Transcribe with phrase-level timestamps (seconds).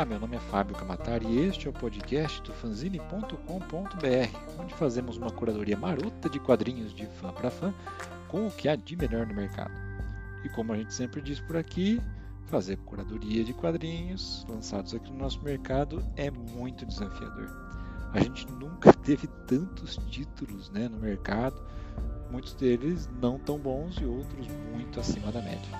[0.00, 3.36] Olá, meu nome é Fábio Camatari e este é o podcast do fanzine.com.br,
[4.58, 7.74] onde fazemos uma curadoria marota de quadrinhos de fã para fã
[8.26, 9.74] com o que há de melhor no mercado.
[10.42, 12.00] E como a gente sempre diz por aqui,
[12.46, 17.50] fazer curadoria de quadrinhos lançados aqui no nosso mercado é muito desafiador.
[18.14, 21.62] A gente nunca teve tantos títulos né, no mercado,
[22.30, 25.78] muitos deles não tão bons e outros muito acima da média.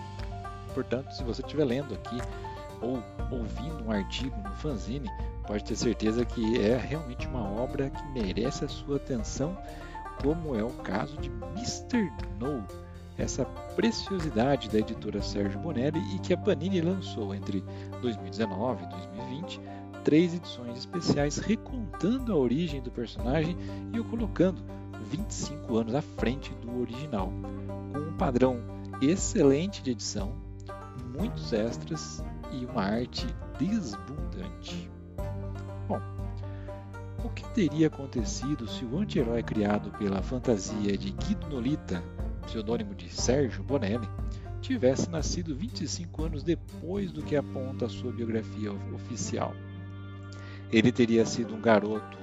[0.75, 2.19] Portanto, se você estiver lendo aqui
[2.81, 5.09] ou ouvindo um artigo no fanzine,
[5.47, 9.57] pode ter certeza que é realmente uma obra que merece a sua atenção,
[10.23, 12.11] como é o caso de Mr.
[12.39, 12.65] No,
[13.17, 13.45] essa
[13.77, 17.63] preciosidade da editora Sérgio Bonelli e que a Panini lançou entre
[18.01, 19.61] 2019 e 2020
[20.05, 23.57] três edições especiais recontando a origem do personagem
[23.93, 24.63] e o colocando
[25.11, 27.33] 25 anos à frente do original,
[27.93, 28.61] com um padrão
[29.01, 30.35] excelente de edição,
[31.17, 33.27] muitos extras e uma arte
[33.59, 34.91] desbundante.
[35.87, 36.01] Bom,
[37.25, 42.03] o que teria acontecido se o anti-herói criado pela fantasia de Guido Nolita,
[42.47, 44.09] pseudônimo de Sérgio Bonelli,
[44.61, 49.55] tivesse nascido 25 anos depois do que aponta a sua biografia oficial?
[50.73, 52.19] Ele teria sido um garoto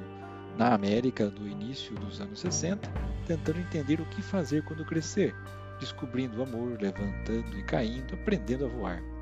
[0.57, 2.89] na América do início dos anos 60,
[3.27, 5.35] tentando entender o que fazer quando crescer,
[5.79, 9.16] descobrindo o amor, levantando e caindo, aprendendo a voar.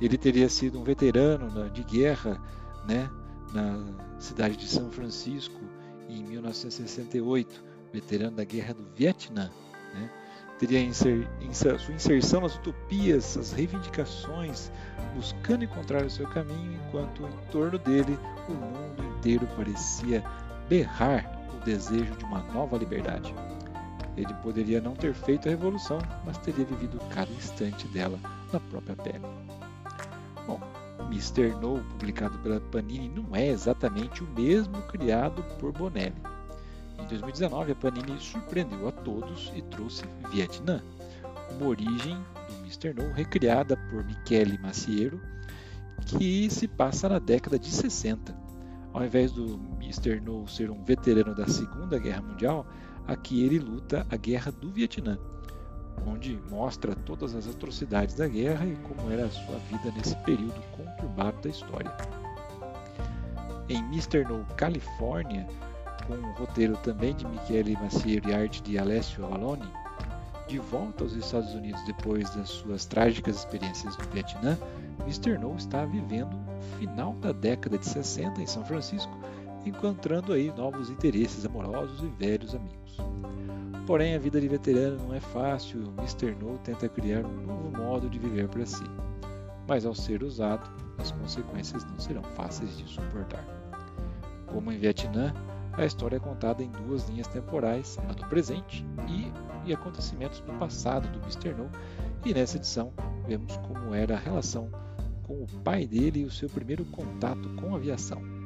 [0.00, 2.40] Ele teria sido um veterano de guerra
[2.86, 3.10] né,
[3.52, 3.84] na
[4.18, 5.60] cidade de São Francisco
[6.08, 7.62] em 1968,
[7.92, 9.50] veterano da guerra do Vietnã.
[9.94, 10.10] Né?
[10.58, 14.70] Teria inser, inser, sua inserção nas utopias, as reivindicações,
[15.14, 20.22] buscando encontrar o seu caminho, enquanto em torno dele o mundo inteiro parecia
[20.68, 23.34] berrar o desejo de uma nova liberdade.
[24.16, 28.18] Ele poderia não ter feito a revolução, mas teria vivido cada instante dela
[28.52, 29.24] na própria pele.
[30.46, 30.60] Bom,
[31.10, 31.54] Mr.
[31.60, 36.14] No, publicado pela Panini, não é exatamente o mesmo criado por Bonelli.
[36.98, 40.82] Em 2019, a Panini surpreendeu a todos e trouxe Vietnã,
[41.52, 42.16] uma origem
[42.48, 42.94] do Mr.
[42.94, 45.20] No recriada por Michele Maciero,
[46.06, 48.38] que se passa na década de 60.
[48.92, 50.20] Ao invés do Mr.
[50.20, 52.66] No ser um veterano da Segunda Guerra Mundial,
[53.06, 55.18] aqui ele luta a Guerra do Vietnã
[56.06, 60.60] onde mostra todas as atrocidades da guerra e como era a sua vida nesse período
[60.76, 61.92] conturbado da história.
[63.68, 64.24] Em Mr.
[64.24, 65.46] No California,
[66.06, 69.70] com um roteiro também de Michele Maciero e arte de Alessio Avalone,
[70.48, 74.58] de volta aos Estados Unidos depois das suas trágicas experiências no Vietnã,
[75.02, 75.38] Mr.
[75.38, 79.16] No está vivendo o final da década de 60 em São Francisco,
[79.64, 82.96] encontrando aí novos interesses amorosos e velhos amigos.
[83.86, 85.92] Porém, a vida de veterano não é fácil.
[85.98, 86.34] Mr.
[86.36, 88.84] No tenta criar um novo modo de viver para si.
[89.66, 93.44] Mas ao ser usado, as consequências não serão fáceis de suportar.
[94.46, 95.32] Como em Vietnã,
[95.72, 99.32] a história é contada em duas linhas temporais, a do presente e,
[99.68, 101.54] e acontecimentos do passado do Mr.
[101.54, 101.70] No,
[102.24, 102.92] e nessa edição
[103.26, 104.68] vemos como era a relação
[105.22, 108.39] com o pai dele e o seu primeiro contato com a aviação.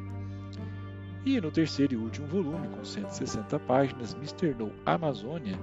[1.24, 4.54] E no terceiro e último volume, com 160 páginas, Mr.
[4.54, 5.58] No Amazônia,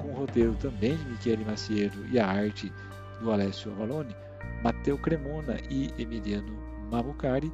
[0.00, 2.72] com o roteiro também de Michele Maciero e a arte
[3.20, 4.16] do Alessio Avalone,
[4.64, 6.56] Matteo Cremona e Emiliano
[6.90, 7.52] Mamucari,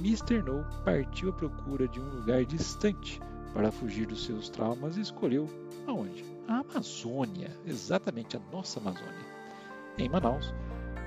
[0.00, 0.42] Mr.
[0.42, 3.20] No partiu à procura de um lugar distante
[3.54, 5.48] para fugir dos seus traumas e escolheu
[5.86, 6.24] aonde?
[6.48, 9.32] A Amazônia, exatamente a nossa Amazônia.
[9.96, 10.52] Em Manaus,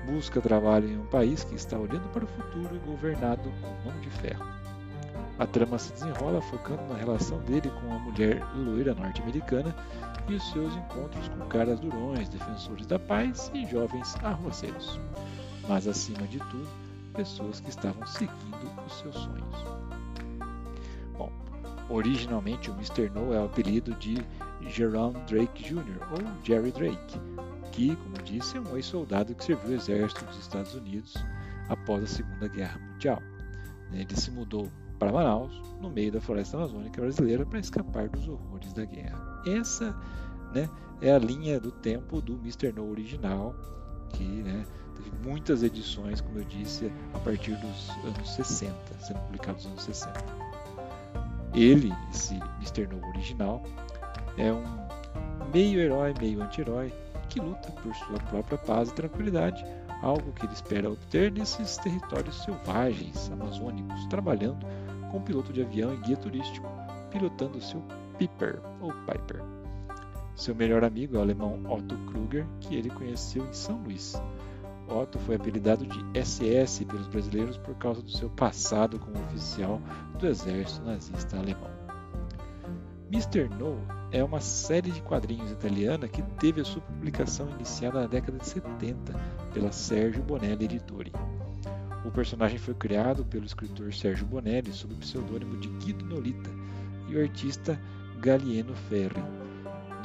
[0.06, 4.00] busca trabalho em um país que está olhando para o futuro e governado com mão
[4.00, 4.55] de ferro.
[5.38, 9.74] A trama se desenrola focando na relação dele com a mulher loira norte-americana
[10.28, 14.98] e os seus encontros com caras durões, defensores da paz e jovens arruaceiros.
[15.68, 16.68] Mas acima de tudo,
[17.12, 19.64] pessoas que estavam seguindo os seus sonhos.
[21.18, 21.30] Bom,
[21.90, 23.10] originalmente o Mr.
[23.10, 24.16] No é o apelido de
[24.62, 26.00] Jerome Drake Jr.
[26.12, 27.20] ou Jerry Drake,
[27.72, 31.14] que, como disse, é um ex-soldado que serviu o exército dos Estados Unidos
[31.68, 33.22] após a Segunda Guerra Mundial.
[33.92, 38.72] Ele se mudou para Manaus, no meio da floresta amazônica brasileira, para escapar dos horrores
[38.72, 39.42] da guerra.
[39.46, 39.94] Essa
[40.54, 40.68] né,
[41.00, 42.72] é a linha do tempo do Mr.
[42.72, 43.54] No original,
[44.10, 44.64] que né,
[44.96, 49.82] teve muitas edições, como eu disse, a partir dos anos 60, sendo publicado nos anos
[49.82, 50.24] 60.
[51.54, 52.86] Ele, esse Mr.
[52.86, 53.62] No original,
[54.36, 54.64] é um
[55.52, 56.92] meio herói, meio anti-herói,
[57.28, 59.64] que luta por sua própria paz e tranquilidade,
[60.02, 64.66] algo que ele espera obter nesses territórios selvagens amazônicos, trabalhando
[65.16, 66.68] com piloto de avião e guia turístico,
[67.10, 67.82] pilotando seu
[68.18, 69.42] Piper ou Piper.
[70.34, 74.20] Seu melhor amigo é o alemão Otto Kruger, que ele conheceu em São Luís.
[74.86, 79.80] Otto foi apelidado de SS pelos brasileiros por causa do seu passado como oficial
[80.18, 81.70] do exército nazista alemão.
[83.10, 83.48] Mr.
[83.58, 83.78] No
[84.12, 88.46] é uma série de quadrinhos italiana que teve a sua publicação iniciada na década de
[88.46, 89.14] 70
[89.54, 91.12] pela Sergio Bonelli Editori.
[92.06, 96.50] O personagem foi criado pelo escritor Sérgio Bonelli sob o pseudônimo de Guido Nolita
[97.08, 97.78] e o artista
[98.20, 99.20] Gallieno Ferri,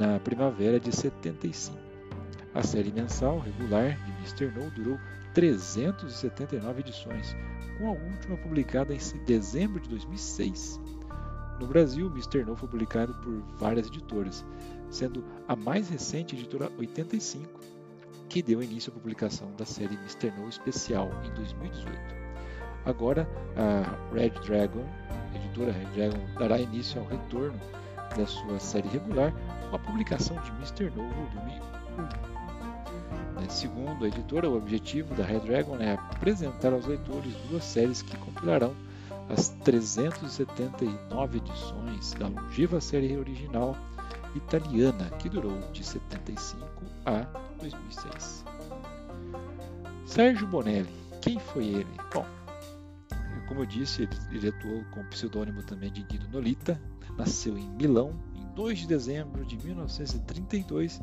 [0.00, 1.78] na primavera de 75.
[2.54, 4.50] A série mensal regular de Mr.
[4.50, 4.98] No durou
[5.32, 7.36] 379 edições,
[7.78, 10.80] com a última publicada em dezembro de 2006.
[11.60, 12.44] No Brasil, Mr.
[12.44, 14.44] No foi publicado por várias editoras,
[14.90, 17.60] sendo a mais recente editora 85,
[18.32, 20.30] que deu início à publicação da série Mr.
[20.30, 22.00] No Especial em 2018.
[22.86, 27.60] Agora, a Red Dragon, a editora Red Dragon, dará início ao retorno
[28.16, 29.34] da sua série regular
[29.68, 30.84] com a publicação de Mr.
[30.96, 31.60] No Volume
[33.36, 33.40] 1.
[33.42, 38.00] Né, segundo a editora, o objetivo da Red Dragon é apresentar aos leitores duas séries
[38.00, 38.74] que compilarão
[39.28, 43.76] as 379 edições da longeva série original
[44.34, 46.66] italiana, que durou de 75
[47.06, 47.20] a
[47.60, 48.44] 2006.
[50.06, 51.96] Sérgio Bonelli, quem foi ele?
[52.12, 52.26] Bom,
[53.48, 56.80] como eu disse, ele, ele atuou com o pseudônimo também de Guido Nolita,
[57.16, 61.00] nasceu em Milão em 2 de dezembro de 1932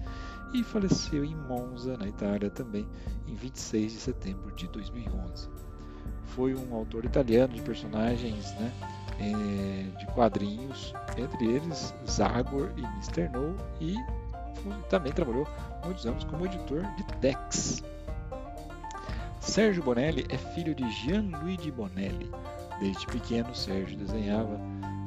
[0.53, 2.87] e faleceu em Monza, na Itália, também
[3.27, 5.59] em 26 de setembro de 2011
[6.29, 8.71] foi um autor italiano de personagens né,
[9.19, 13.29] é, de quadrinhos, entre eles Zagor e Mr.
[13.29, 13.95] No, e
[14.89, 15.47] também trabalhou
[15.83, 17.83] muitos anos como editor de Tex.
[19.39, 22.29] Sérgio Bonelli é filho de Gianluigi Bonelli.
[22.79, 24.59] Desde pequeno, Sérgio desenhava,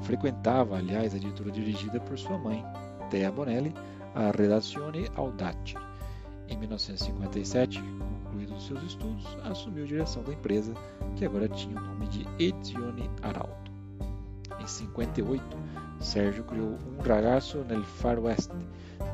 [0.03, 2.65] frequentava, aliás, a editora dirigida por sua mãe,
[3.11, 3.75] Thea Bonelli,
[4.15, 5.75] a Redazione Audace.
[6.49, 7.83] Em 1957,
[8.25, 10.75] concluídos seus estudos, assumiu a direção da empresa,
[11.17, 13.72] que agora tinha o nome de Edizione Arauto.
[14.63, 15.43] Em 58,
[15.99, 18.53] Sérgio criou Um Ragazzo nel Far West,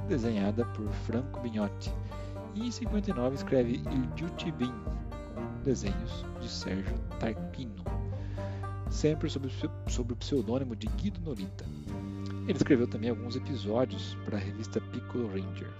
[0.06, 1.90] desenhada por Franco Bignotti,
[2.54, 7.82] e em 59 escreve Il Giuti com desenhos de Sérgio Tarquino,
[8.90, 9.48] sempre sob,
[9.86, 11.64] sob o pseudônimo de Guido Norita.
[12.46, 15.70] Ele escreveu também alguns episódios para a revista Piccolo Ranger.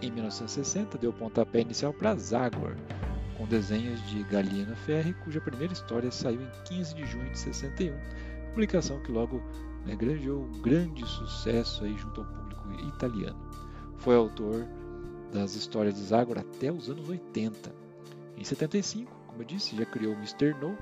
[0.00, 2.76] Em 1960, deu pontapé inicial para Zagor,
[3.36, 7.94] com desenhos de Galina Ferri, cuja primeira história saiu em 15 de junho de 61,
[8.54, 9.42] publicação que logo
[9.84, 9.96] né,
[10.30, 13.36] um grande sucesso aí junto ao público italiano.
[13.98, 14.64] Foi autor
[15.32, 17.74] das histórias de Zagor até os anos 80.
[18.36, 20.54] Em 75, como eu disse, já criou o Mr.
[20.60, 20.78] No,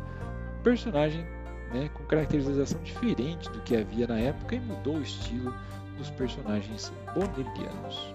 [0.63, 1.25] personagem
[1.73, 5.55] né, com caracterização diferente do que havia na época e mudou o estilo
[5.97, 8.15] dos personagens bonellianos.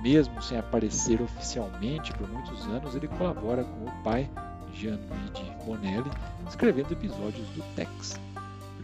[0.00, 4.28] Mesmo sem aparecer oficialmente por muitos anos, ele colabora com o pai,
[4.72, 6.10] Gianluigi Bonelli,
[6.48, 8.18] escrevendo episódios do Tex.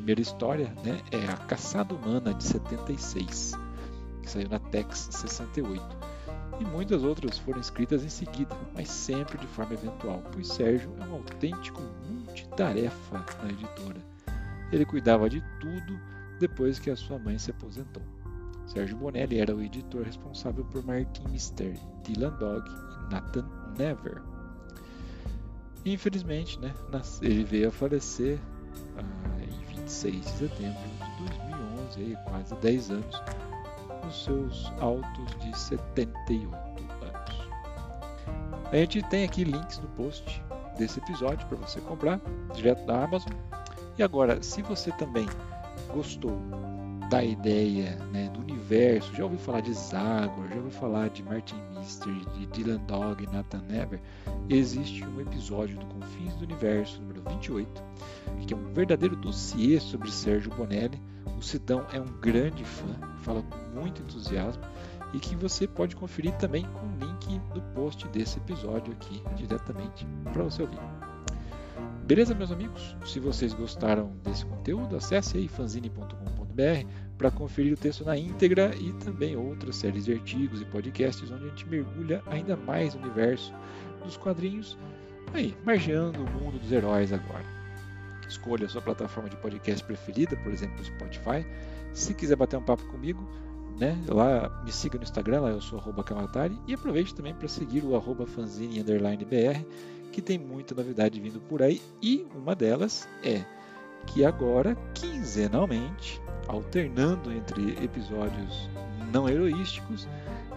[0.08, 3.52] Primeira história né, é A Caçada Humana, de 76,
[4.22, 5.84] que saiu na Tex 68.
[6.58, 11.04] E muitas outras foram escritas em seguida, mas sempre de forma eventual, pois Sérgio é
[11.04, 14.00] um autêntico multitarefa na editora.
[14.72, 16.00] Ele cuidava de tudo
[16.40, 18.02] depois que a sua mãe se aposentou.
[18.66, 24.22] Sérgio Bonelli era o editor responsável por Martin Mystery, Dylan Dog e Nathan Never.
[25.84, 26.72] Infelizmente, né,
[27.20, 28.38] ele veio a falecer
[28.96, 29.37] ah,
[29.88, 30.82] 26 de setembro
[31.16, 33.22] de 2011, aí, quase 10 anos,
[34.04, 36.54] nos seus altos de 78
[37.02, 37.48] anos.
[38.70, 40.42] A gente tem aqui links no post
[40.76, 42.20] desse episódio para você comprar
[42.54, 43.32] direto da Amazon.
[43.96, 45.26] E agora, se você também
[45.92, 46.38] gostou
[47.08, 51.56] da ideia né, do universo, já ouviu falar de Zagor, já ouviu falar de Martin
[51.88, 53.98] De Dylan Dog, Nathan Never,
[54.50, 57.82] existe um episódio do Confins do Universo, número 28,
[58.46, 61.00] que é um verdadeiro dossiê sobre Sérgio Bonelli.
[61.38, 64.62] O Sidão é um grande fã, fala com muito entusiasmo
[65.14, 70.06] e que você pode conferir também com o link do post desse episódio aqui diretamente
[70.30, 70.80] para você ouvir.
[72.04, 72.96] Beleza, meus amigos?
[73.06, 76.37] Se vocês gostaram desse conteúdo, acesse aí fanzine.com.br
[77.16, 81.44] para conferir o texto na íntegra e também outras séries de artigos e podcasts onde
[81.44, 83.52] a gente mergulha ainda mais no universo
[84.04, 84.78] dos quadrinhos,
[85.34, 87.44] aí, margeando o mundo dos heróis agora.
[88.28, 91.46] Escolha a sua plataforma de podcast preferida, por exemplo, o Spotify.
[91.92, 93.26] Se quiser bater um papo comigo,
[93.78, 97.48] né, lá me siga no Instagram, lá eu sou arroba Kamatari, e aproveite também para
[97.48, 99.64] seguir o arroba fanzine_br
[100.12, 103.44] que tem muita novidade vindo por aí e uma delas é
[104.06, 108.68] que agora, quinzenalmente, alternando entre episódios
[109.12, 110.08] não heroísticos,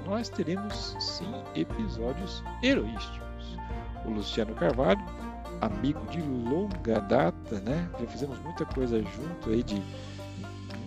[0.05, 3.21] nós teremos sim episódios heroísticos.
[4.05, 5.01] o Luciano Carvalho,
[5.59, 7.87] amigo de longa data, né?
[7.99, 9.81] Já fizemos muita coisa junto aí de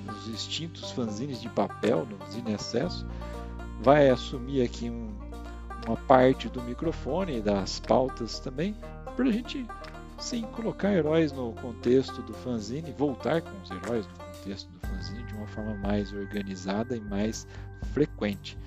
[0.09, 3.07] os extintos fanzines de papel no Zine Acesso.
[3.81, 5.15] Vai assumir aqui um,
[5.87, 8.75] uma parte do microfone e das pautas também,
[9.15, 9.67] para a gente
[10.19, 14.74] sim colocar heróis no contexto do fanzine, voltar com os heróis no contexto
[15.27, 17.47] de uma forma mais organizada e mais
[17.93, 18.59] frequente.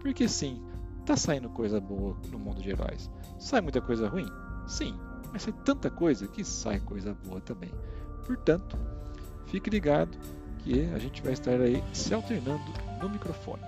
[0.00, 0.62] Porque sim,
[1.04, 3.10] tá saindo coisa boa no mundo de heróis.
[3.38, 4.30] Sai muita coisa ruim?
[4.66, 4.98] Sim,
[5.32, 7.72] mas sai tanta coisa que sai coisa boa também.
[8.26, 8.76] Portanto,
[9.46, 10.16] fique ligado
[10.58, 12.64] que a gente vai estar aí se alternando
[13.00, 13.62] no microfone.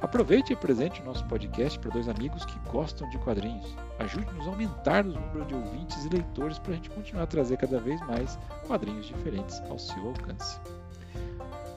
[0.00, 3.74] Aproveite e apresente o nosso podcast para dois amigos que gostam de quadrinhos.
[3.98, 7.56] Ajude-nos a aumentar o número de ouvintes e leitores para a gente continuar a trazer
[7.56, 10.60] cada vez mais quadrinhos diferentes ao seu alcance.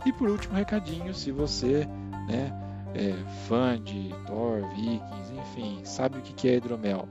[0.05, 1.87] E por último, recadinho: se você
[2.27, 2.51] né,
[2.93, 3.13] é
[3.47, 7.07] fã de Thor, Vikings, enfim, sabe o que é hidromel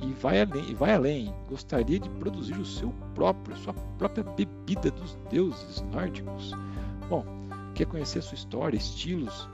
[0.00, 4.90] e vai além, e vai além, gostaria de produzir o seu próprio, sua própria bebida
[4.90, 6.52] dos deuses nórdicos.
[7.08, 7.24] Bom,
[7.74, 9.48] quer conhecer a sua história, estilos,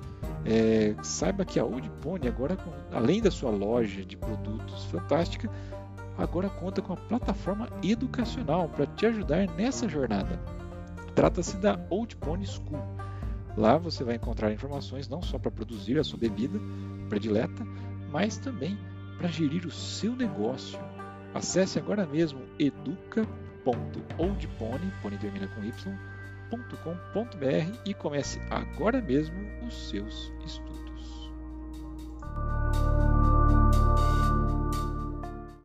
[0.45, 2.59] é, saiba que a Old Pony, agora,
[2.93, 5.51] além da sua loja de produtos fantástica,
[6.19, 10.39] agora conta com uma plataforma educacional para te ajudar nessa jornada.
[11.15, 12.83] Trata-se da Old Pony School.
[13.57, 16.59] Lá você vai encontrar informações não só para produzir a sua bebida
[17.09, 17.65] predileta,
[18.11, 18.77] mas também
[19.19, 20.79] para gerir o seu negócio.
[21.33, 25.73] Acesse agora mesmo educa.oldpony, pony termina com y,
[27.87, 30.84] e comece agora mesmo os seus estudos.